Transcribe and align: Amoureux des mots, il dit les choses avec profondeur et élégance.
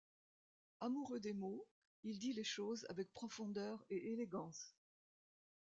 Amoureux 0.79 1.19
des 1.19 1.31
mots, 1.31 1.63
il 2.03 2.17
dit 2.17 2.33
les 2.33 2.43
choses 2.43 2.87
avec 2.89 3.11
profondeur 3.13 3.85
et 3.91 4.11
élégance. 4.13 4.75